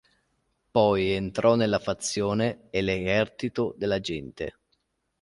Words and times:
Poi 0.71 1.11
entrò 1.11 1.53
nella 1.53 1.77
fazione 1.77 2.69
"El 2.71 2.89
Ejército 2.89 3.75
de 3.77 3.85
la 3.85 3.99
Gente". 3.99 4.57